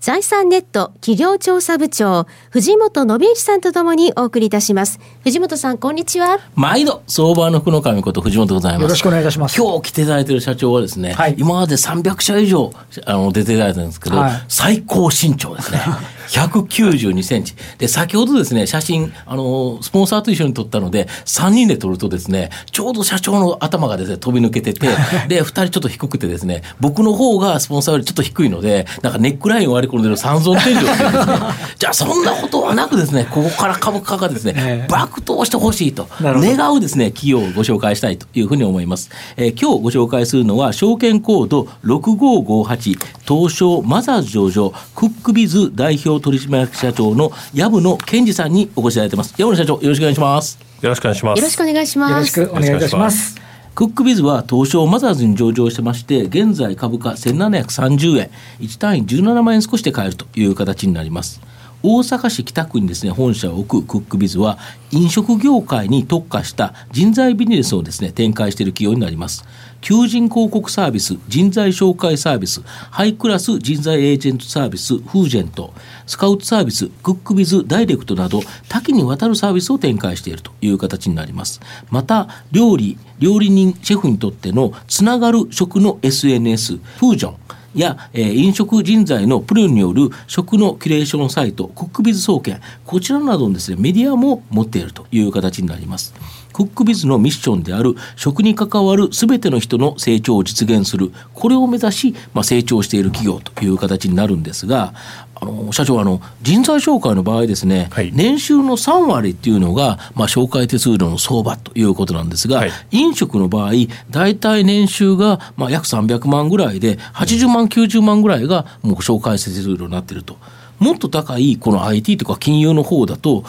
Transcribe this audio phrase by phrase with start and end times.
[0.00, 5.00] 財産ネット企業調査部長藤本信之さんとともにお送りいたします。
[5.24, 6.38] 藤本さんこんにちは。
[6.54, 8.82] 毎度相場の福の神こと藤本でございます。
[8.82, 9.60] よろしくお願いいたします。
[9.60, 11.34] 今日来ていただいている社長はですね、はい。
[11.36, 12.72] 今まで300社以上
[13.06, 14.44] あの出ていただいたんですけど、はい。
[14.46, 15.80] 最高身長ですね
[16.28, 17.54] 192センチ。
[17.78, 24.88] で先ほどですね写真あのスポンサーと一緒に撮ったので3人で撮るとですねちょうど社長の頭がですね飛び抜けてて
[25.28, 31.36] で2人ちょっと低くてですね僕の方がスポンサーよりちょっと低いのでなんかネックラインを割り込んでる三層天井っていうんですね。
[31.78, 34.86] じゃあそんなことはなくですねここから株価がですね、ええ。
[34.90, 36.08] 爆投してほしいと。
[36.20, 51.38] 願うですね企業をご紹介したいというふうに思います、えー今日ご紹介するのは証券コード6558東証マザーズ上場クックビズ代表取締役社長の藪野健二さんにお越しいただいてます藪野社長よろしくお願いしますよろしくお願いします。
[51.38, 53.48] よろしくお願いしますよろしくお願いいたします。
[53.74, 61.40] クックビズは東証マザーズに上場してまして、現在株価1730円、1単位17万円少しで買えるという形になります。
[61.82, 64.58] 大阪市北区にですね、本社を置くクックビズは、
[64.90, 69.44] 飲食業界に特化した人材ビジネスをですね、展開している企業になります。
[69.80, 75.72] 求人広告サービス、人材紹介サービス、ハイクラス人材エージェントサービス、フージェント、
[76.06, 81.60] スカウトサービス、クックビズダイレクトなど、多岐にわたるサービスを展開しているという形になります。
[81.90, 87.36] また、料理、料理人、シェフにとってのつながる食の SNS、フージョン、
[87.74, 96.14] や、えー飲食人材のプロによる食のキュレーションサイト、クックビズ総研、こちらなどのですね、メディアも持っているという形になります。
[96.58, 104.92] クックビズのミッションである食に関わるすべての人の成長を実現する、これを目指し、まあ、成長している企業という形になるんですが、
[105.36, 108.10] あの社長あの、人材紹介の場合ですね、はい。
[108.12, 112.72] 年収の3割っていうのが、まあ、紹介手数料の相場ということなんですが、はい。
[112.90, 113.72] 飲食の場合、
[114.10, 120.38] 大体年収がまあ約300万ぐらいで、80万、90万ぐらいがもう紹介手数料になっていると。
[120.78, 123.44] もっと高いこの IT とか金融の方だと、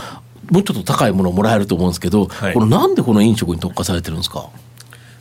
[0.50, 4.50] もうちょっと高いものをもらえると思うんですけど、はいこのなんでこの飲食に特化されてるんですか？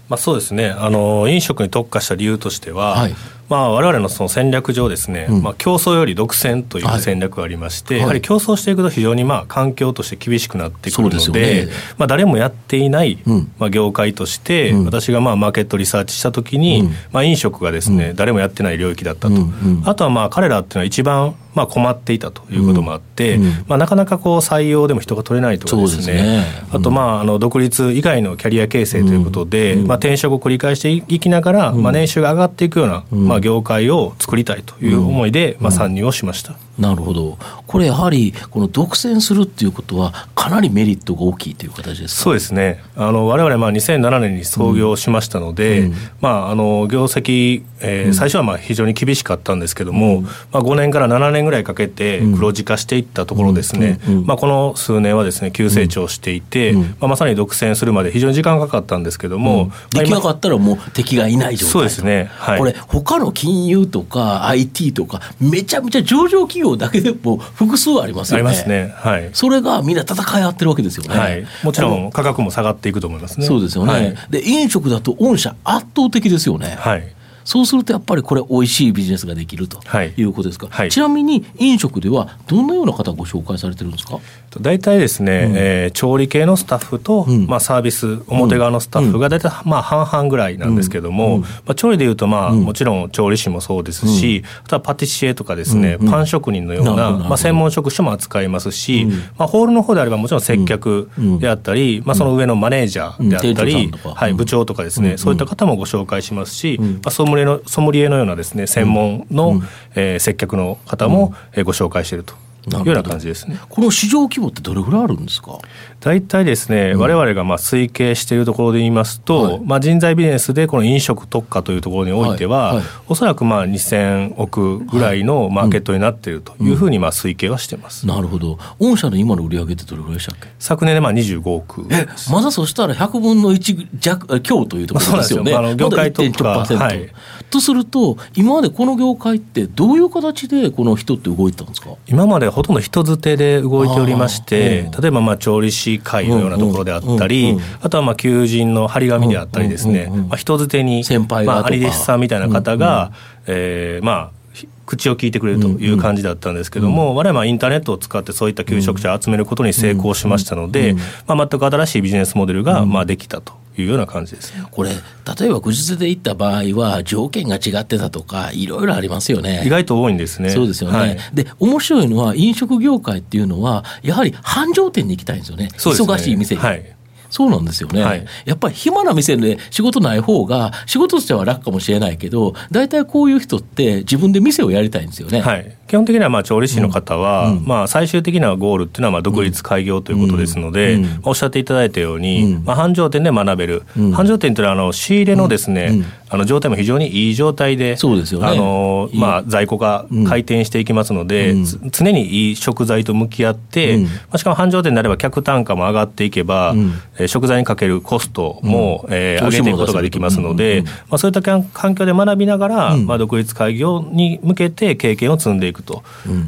[0.08, 0.70] まあそうですね。
[0.70, 3.14] あの飲食に特化した理由としては、はい
[3.48, 5.42] まあ我々のその戦略上ですね、うん。
[5.42, 6.98] まあ競争より独占といはい。
[6.98, 8.00] う戦略がありまして、はい。
[8.02, 11.72] やはり競争していくと非常にまあ環境として厳しくなってくるので、ね。
[11.96, 13.52] まあ誰もやっていない、うん。
[13.58, 14.84] まあ業界として、うん。
[14.84, 16.92] 私がまあマーケットリサーチしたときに、うん。
[17.12, 19.34] まあ飲食がですね、誰もやってない領域だったと。
[19.34, 19.40] うん。
[19.40, 19.44] う
[19.80, 19.82] ん。
[19.84, 23.44] あとはまあ彼らっていうのは一番まあ困っていたということもあって、うん。
[23.44, 23.52] うん。
[23.66, 26.22] まあなかなかこう採用でも人が取れないとかですね。
[26.22, 26.44] ね。
[26.70, 36.56] あとまああの独立以外のキャリア形成ということで、まあ転職を繰り返していきながら、まあ年収が上がっていくような、まあ業界を作りたいという思いで、まあ参入をしました。
[36.78, 37.38] なるほど。
[37.66, 42.22] これやはり、この独占するっていうことは、かなりメリットが大きいという形ですか？
[42.22, 42.82] そうですね。
[42.96, 45.94] あの、我々まあ2007年に創業しましたので、うん。
[46.20, 50.22] まあ、あの、業績、えー最初はまあ非常に厳しかったんですけども、
[50.52, 54.16] まあ5年から7年ぐらいかけて黒字化していったところですね、うん。
[54.18, 54.26] うん。
[54.26, 56.80] まあこの数年はですね、急成長していて、うん。
[56.82, 62.30] まあまさに独占するまで非常に時間がかかったんですけども、まあ出来今上がったらもう敵がいない状態そうですね。
[62.32, 62.58] はい。
[62.58, 68.48] これ他の金融とか IT とかめちゃめちゃ上場企業だけでも複数ありますよね。
[68.48, 68.92] ありますね。
[68.96, 69.30] はい。
[69.32, 71.18] それがみんな戦い合ってるわけですよね。
[71.18, 71.46] はい。
[71.62, 73.48] もちろこん価格も下がっていくと思いますのね。
[73.48, 73.92] そうですよね。
[73.92, 74.16] はい。
[74.30, 76.76] で飲食だと御社圧倒的ですよね。
[76.78, 77.17] はい。
[77.48, 80.12] そうするとやっぱりこれ美味しいビジネスができるとはい。
[80.18, 80.66] いうことですか？
[80.68, 80.90] はい。
[80.90, 84.18] ちなみに飲食ではどんなような方がご紹介されてるんですか？
[84.60, 87.46] 大体ですね、えー調理系のスタッフと、うん。
[87.46, 96.10] まあ、サービス表側のスタッフが大体まあ半々ぐらいなんですけども、まあ、調理でいうとまあ、もちろん調理師もそうですし、あとはパティシエとかですね、うん。
[96.10, 99.10] パン職人のような、まあ、専門職種も扱いますし、うん。
[99.38, 101.10] まあ、ホールの方であればもちろん接客
[101.40, 109.62] であったり、まあ、その上のマネージャーであったり、はい、部長とかですね、そういった方もご紹介しますし、まあ、ソムリエのソムリエのようなですね専門の、
[109.94, 112.34] えー接客の方も、えーご紹介していると
[112.76, 113.58] ような感じですね。
[113.68, 115.58] この市場規模ってどれぐらいあるんですか？
[116.00, 128.06] 大体ですね、我々がまあ推計しているところで言いますと、はいまあ、人材ビジネスでこの飲食特化というところにおいては、はいはいおそらくまあ2000億ぐらいのマーケットになっているというふうにまあ推計はしてます。
[128.06, 128.58] なるほど。
[128.78, 130.48] 御社の今の売り上げってどれぐらいでしたっけ？
[130.58, 135.52] 昨年でまあ25億え、まだそしたら100分の1弱強というところですよね。
[135.52, 137.12] まあそうなんですよあの業界特化まだ1.1%、はい
[137.50, 141.90] とすると、今までこの業界ってどういう形でこの人って動いてたんですか？
[142.06, 153.12] 今までほほとんど人づてで動いておりまして、例えばまあ調理師会のようなところであったり、あとはまあ求人の張り紙であったりですね、まあ、人づてに、先輩まあ、兄弟子さんみたいな方が、
[153.46, 154.37] えー、まあ、
[154.86, 160.96] 口を聞いてくれるという感じだったんですけども、我々はインターネットを使ってそういった求職者を集めることに成功しましたので、
[161.26, 169.62] まあ、全く新しいビジネスモデルがまあできたというような感じです、これ、例えば口実で行った場合は、条件が違ってたとか、いろいろありますよね。
[169.64, 170.50] 意外と多いんですね。
[170.50, 170.98] そうですよね。
[170.98, 175.64] はい、で、面白いのは、飲食業界っていうのは、やはり繁盛店に行きたいんですよね。
[175.64, 176.60] ね忙しい店に。
[176.60, 176.97] はい
[177.30, 185.40] そうなんですよね、はい、やっぱり暇な店で仕事ない方が、仕事としては楽かもしれないけど、大体こういう人って、自分で店をやりたいんですよね。
[185.40, 187.64] はい基本的にはまあ調理師の方は、うん。
[187.64, 193.82] まあ、最終的なゴールっていうのはまあ独立開業ということですので、うん、おっしゃっていただいたように、まあ、繁盛店で学べる、
[194.12, 201.54] 繁盛店というのはあの仕入れのですね、あの状態も非常にいい状態でそうですよ、ね、あのまあ、在庫が回転していきますので、
[201.90, 216.02] 常にいい食材と向き合って、まあ、しかも繁盛店であれば客単価も上がっていけば、うん、食材にかけるコストも、うん、えー、上げていくことができますので、まあ、そういった環境で学びながら、まあ、独立開業に向けて経験を積んでいくと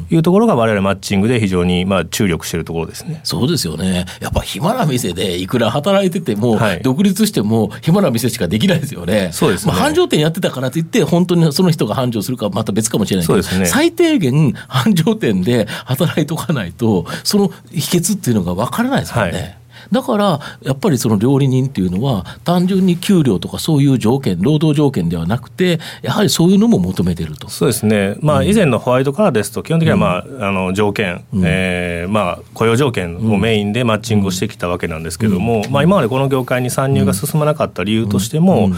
[0.09, 3.21] いうところが我々マッチングで非常にまあ注力しているところですね。
[3.23, 4.05] そうですよね。
[4.19, 9.29] やっぱ暇な店でいくら働いてても、はい、独立しても暇な店しかできないですよね。
[9.33, 19.31] そうです、ね、まあ、繁盛店やってたからといって、本当にその人が繁盛するかまた別かもしれないけど、ね、最低限繁盛店で働いとかないと、その秘訣っていうのが分からないですよね。
[19.31, 19.60] はい
[19.91, 27.49] だからやっぱりその料理人っていうのは単純に給料とかそういう条件労働条件ではなくてやはりそういうのも求めてると。
[27.49, 38.69] そうですね、まあ、以前のホワイトカラーですと基本的には、まあ、あの条件、うん、えー、まあ、雇用条件をメインでマッチングをしてきたわけなんですけども、まあ、今までこの業界に参入が進まなかった理由としても、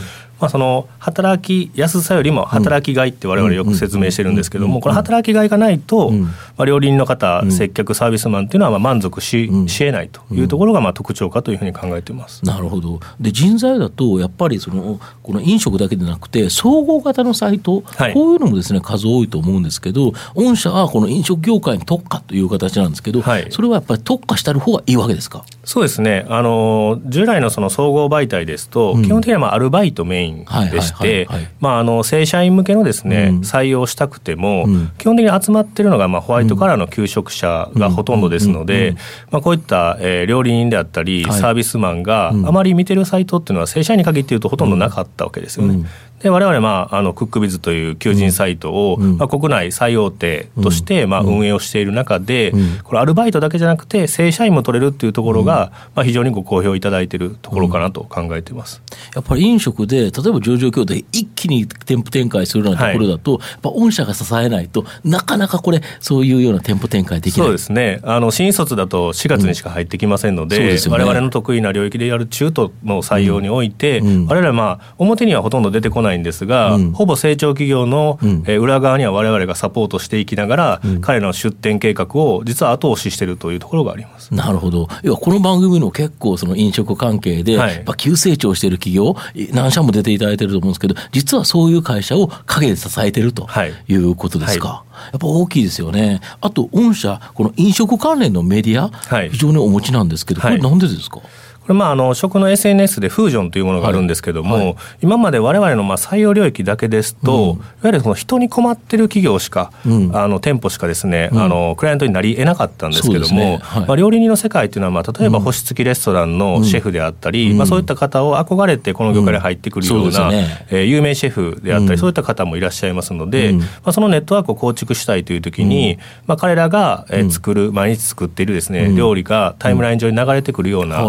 [0.44, 6.12] まあ、その働きやすさよりも働きがいって我々よく説明してるんですけどもこの働きがいがないと、
[6.58, 12.46] まあ、料理人の方接客サービスマンっていうのはまあ満足ししえないというところがまあ特徴かというふうに考えています。
[12.46, 13.00] なるほど。
[13.20, 25.46] で人材だとやっぱりそのこの飲食だけでなくて総合型のサイト、はい、こういうのもですね数多いと思うんですけど御社はこの飲食業界に特化という形なんですけど、はい、それはやっぱり特化したる方がいいわけですか？
[25.64, 26.26] そうですね。
[26.30, 31.28] あの従来のその総合媒体ですと、基本的にはまあアルバイトメインでして、
[31.60, 38.96] まあ、あの正社員向けのですね、うん、採用したくても、うん、基本的に集まってるのがまあホワイトカラーの求職者がほとんどですので、
[39.32, 45.86] まあ、こういった、えー、料理人であったり、サービスマンがあまり見てるサイトっていうのは正社員に限って言うとほとんどなかったわけですよね。
[46.24, 58.82] で我々まああのクックビズという求人サイトを、うん、まあ、国内最大手としてまあ運営をしている中で、うん、これアルバイトだけじゃなくて正社員も取れるっていうところが、まあ、非常にご好評いただいているところかなと考えています、
[59.14, 67.48] やっぱり飲食で例えば上場協定一気に店舗展開するようなところだと、はい、やっぱ御社が支えないとなかなかこれそういうような店舗展開できない。
[67.48, 68.00] そうですね。
[68.04, 70.76] あの新卒だと4月にしか入ってきませんので,、うん。
[70.76, 84.34] でね、我々の得意な領域でやる中途の採用において、我々はまあ表にはほとんど出てこないんですが、ほぼ成長企業の、え裏側には我々がサポートしていきながら、彼らの出店計画を実は後押ししているというところがあります。
[84.34, 84.88] なるほど。
[85.02, 89.16] 要はこの番組の結構その飲食関係で、はい、急成長している企業、
[89.54, 93.48] 何社も出ていただいてると思うんですけど、実はそういう会社を陰で支えてると
[93.88, 93.94] い。
[93.96, 94.68] うことですか。
[94.68, 95.12] はい。
[95.14, 96.22] やっぱ大きいですよね。
[96.42, 98.92] あと、御社、この飲食関連のメディア、
[99.30, 101.20] 非常にお持ちなんですけど、これなんでですか、
[101.64, 104.66] これまああの食の SNS でフージョンというものがあるんですけども、はい。
[104.66, 113.60] はい、今まで我々のまあ採用領域だけですと、うん、いわゆるその人に困ってる企業しか、うん、あの店舗しかですね、うん、あのクライアントになり得なかったんですけども、ね。
[113.62, 131.04] はい、まあ、料理人の世界っていうのはまあ例えば星付きレストランのシェフであったり、まあ、そういった方を憧れてこの業界に入ってくるような、うね、えー、有名シェフであったり、そういった方もいらっしゃいますので、まあ、そのネットワークを構築したいという時に、まあ、彼らが作る、毎日作っているですね、料理がタイムライン上に流れてくるような、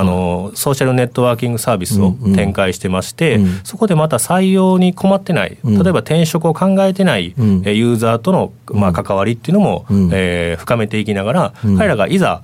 [0.00, 3.44] あのソーシャルネットワーキングサービスを展開してまして、うん。
[3.44, 12.42] うん、そこでまた採用に困ってない、例えば転職を考えてない、うん、ユーザーとのまあ関わりっていうのも、うん、えー、深めていきながら、彼らがいざ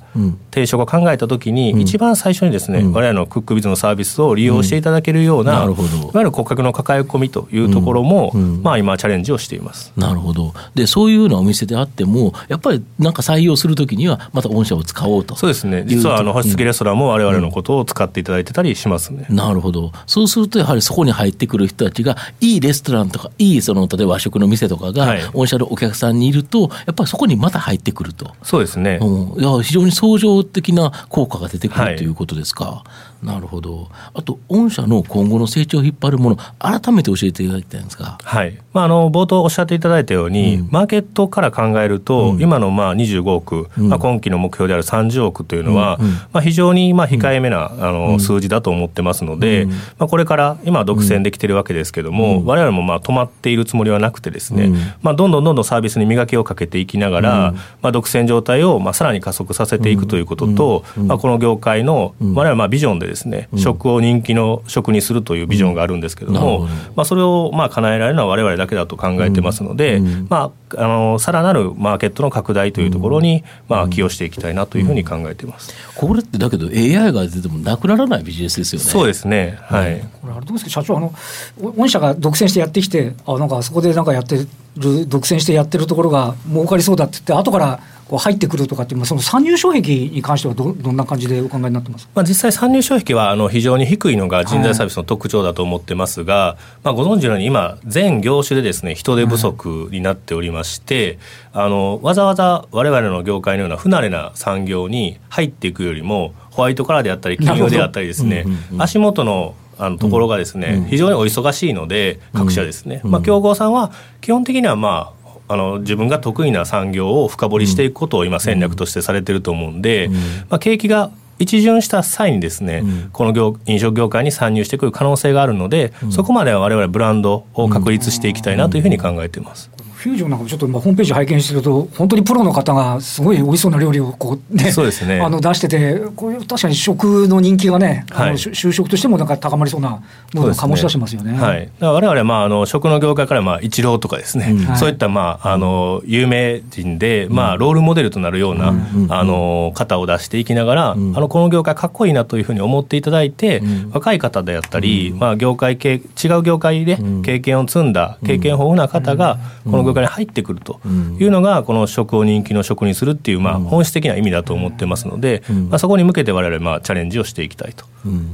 [0.51, 5.75] 転職を考えたときに、一番最初にですね、我々のクックビズのサービスを利用していただけるような、いわ
[6.15, 8.33] ゆる顧客の抱え込みというところも、
[8.63, 9.93] まあ今チャレンジをしています。
[9.97, 10.55] なるほど。
[10.75, 15.37] で、そういうようなお店であっても、やっぱりなんか採用するときには、また御社を使おうと。
[15.37, 15.85] そうですね。
[15.87, 19.27] 実はあの星付きレストランも我々ののことを使っていただいてたりしますね。
[19.31, 19.93] なるほど。
[20.07, 28.35] そうすると、やはりそこに入ってくる人たちが、いいレストランとか、いいその、例えば和食の店とかが、御社のお客さんにいると、やっぱりそこにまた入ってくると。
[28.43, 28.99] そうですね。
[29.01, 32.85] うん、いや、非常に相乗的な効果が出てくるということですか。
[33.23, 33.89] なるほど。
[34.15, 38.19] あと、御社の今後の成長を引っ張るもの、改めて教えていただきたいんですか。
[38.23, 38.59] はい。
[38.73, 45.99] まあ、あの、冒頭おっしゃっていただいたように、うん、マーケットから考えると、うん、今のまあ25億、うん、まあ、今期の目標である30億というのは、
[46.33, 49.67] まあ、非常にまあ控えめな、あの数字だと思ってますので、
[49.99, 54.71] まあ、これから今、独占できてるわけですけども、われわれもまあ止まっているつもりはなくてですね、
[55.03, 78.85] まあ、どんどんどんどんサービスに磨きをかけていきながら、まあ、独占状態をまあさらに加速させていくということと、まあ、この業界の、われわれまあビジョンでですね、食を人気の食にするというビジョンがあるんですけども、まあ、それをまあ叶えられるのはわれわれだけだと考えてますので、まあ、あのさらなるマーケットの拡大というところに、まあ、寄与していきたいなというふうに考えています、これってだけど AI が出てもなくならないビジネスですよね。
[78.85, 81.15] そうですね、はい、これあれどうですか社長あの
[81.59, 84.37] 御社が独占してやってきてあなんかそこでなんかやって
[84.77, 101.19] る独占してやってるところが儲かりそうだって言って後からこう入ってくるとかっていう、その参入障壁に関してはどどんな感じでお考えになってますまあ、実際、参入障壁はあの非常に低いのが人材サービスの特徴だと思ってますが、はい、まあ、ご存知のように今、全業種でですね人手不足になっておりまして、
[101.53, 115.16] はい、あのわざわざわれわれの業界のような不慣れな産業に入っていくよりも、ホワイトカラーであったり、金融であったりですね、うんうんうん、足元のあのところがですね、うん、非常にお忙しいので、各社ですね、うん、まあ、競合さんは基本的にはまあ
[115.49, 120.09] あの自分が得意な産業を深掘りしていくことを今戦略としてされてると思うんで、
[120.49, 129.71] まあ、景気が一巡した際にですね、うん、この業飲食業界に参入してくる可能性があるので、うん、そこまでは我々ブランドを確立していきたいなというふうに考えています。
[130.07, 141.33] フュージョンなんかちょっとホームページ拝見してると、本当にプロの方がすごい美味しそうな料理をこう、ね、そうですね、あの出してて、こういう確かに食の人気がね、はい、あの就職としてもなんか高まりそうなものを醸し出してますよね。
[141.33, 153.61] はい、われわれまああの食の業界からまあイチローとかですね、うん、そういったまああの有名人でまあロールモデルとなるような、うん、あの方を出していきながら、うん、あのこの業界かっこいいなというふうに思っていただいて、
[153.91, 160.81] 若い方であったり、まあ業界系違う業界で経験を積んだ経験豊富な方がこの業界に入ってくると。
[161.19, 167.85] いうのがこの食を人気の食にするっていうまあ本質的な意味だと思ってますので、まあ、そこに向けて我々まあチャレンジをしていきたいと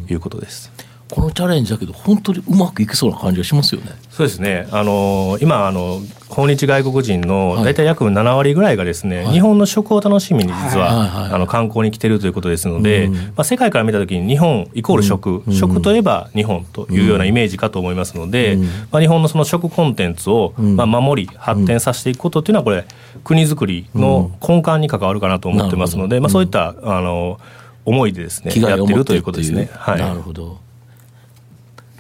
[0.09, 0.73] いうことです。
[1.11, 3.91] このチャレンジだけど本当にうまくいけそうな感じがしますよね。
[4.11, 4.67] そうですね。
[4.71, 6.01] あの今あの
[6.35, 22.87] 訪日外国人の大体約7割ぐらいがですね、はい、日本の食を楽しみに実は、はい、あの観光に来てるということですので、うん、まあ世界から見たときに日本イコール食、うん、食といえば日本というようなイメージかと思いますので、うん、まあ日本のその食コンテンツをまあ守り発展させていくことっていうのはこれ
[23.25, 27.39] 国づくりの根幹に関わるかなと思ってますので、まあそういったあの
[27.85, 29.69] 思いでですねやってるということですね。
[29.75, 30.62] はい、なるほど。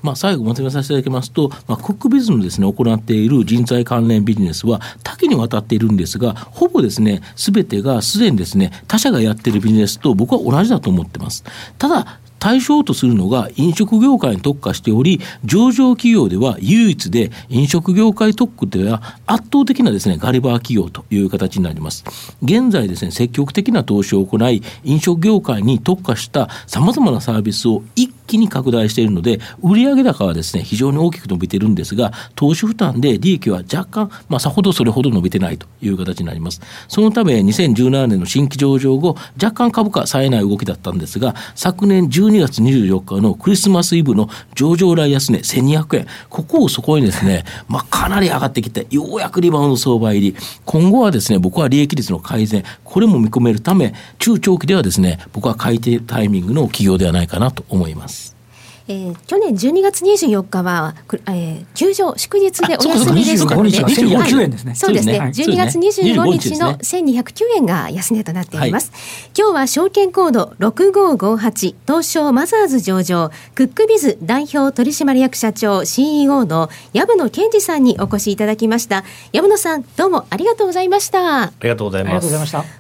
[0.02, 11.44] まあ、最後まとめさせていただきますと、まあ、コックビズムですね、行っている人材関連ビジネスは多岐にわたっているんですが、ほぼですね、すべてがすでにですね、他社がやっているビジネスと僕は同じだと思ってます。
[11.78, 22.04] ただ、対象とするのが飲食業界に特化しており、上場企業では唯一で飲食業界特区では圧倒的なですね、ガリバー企業という形になります。
[22.42, 36.61] 現在ですね、積極的な投資を行い、飲食業界に特化した様々なサービスを一気に拡大しているので、売上高はですね、非常に大きく伸びているんですが、投資負担で利益は若干、まあ、さほどそれほど伸びてないという形になります。
[36.88, 58.41] そのため、2017年の新規上場後、若干株価冴えない動きだったんですが、昨年12 12月24日のクリスマスイブの上場来安値1200円、ここをそこにですね、まあ、かなり上がってきて、ようやくリバウンド相場入り、今後はですね、僕は利益率の改善、これも見込めるため、中長期ではですね、僕は買い手タイミングの企業ではないかなと思います。
[58.89, 60.95] えー、去年12月24日は、
[61.29, 64.75] えー、休場祝日でお休みでしたので、25円ですね。
[64.75, 65.19] そうですね。
[65.21, 68.93] 12月25日の1209円が安値となっております。
[69.37, 79.05] 今日は証券コード6558東証マザーズ上場クックビズ代表取締役社長 CEO の藪野健二さんにお越しいただきました。
[79.33, 81.45] 藪野さんどうもありがとうございました。
[81.45, 82.27] ありがとうございます。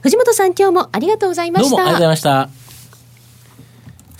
[0.02, 1.70] 藤本さん今日もありがとうございました。
[1.70, 2.61] どうもありがとうございました。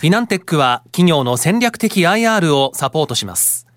[0.03, 3.67] フィナンテックは企業の戦略的 IR をサポートします。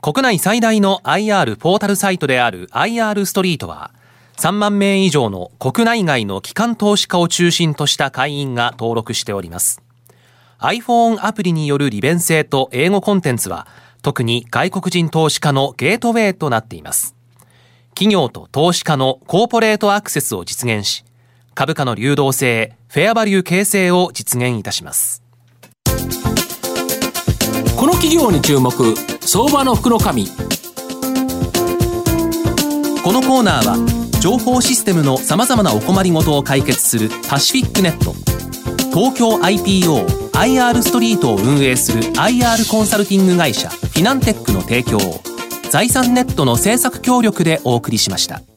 [0.00, 3.92] 国内最大の IR ポータルサイトである IR ストリートは、
[4.38, 9.80] 3万名以上の国内外の機関投資家を中心とした会員が登録しております。
[10.58, 13.68] iPhone アプリによる利便性と英語コンテンツは、
[14.02, 17.14] 特に外国人投資家のゲートウェイとなっています。
[17.90, 21.04] 企業と投資家のコーポレートアクセスを実現し、
[21.54, 25.27] 株価の流動性、フェアバリュー形成を実現いたします。
[27.76, 28.72] この企業に注目
[29.20, 30.32] 相場の福の神こ
[33.12, 38.14] のコーナーは情報システムのさまざまなお困りごとを解決するパシフィックネット
[38.90, 45.00] 東京 IPOIR ストリートを運営する IR コンサルティング会社フィナンテックの提供を
[45.70, 48.47] 財産ネットの政策協力でお送りしました。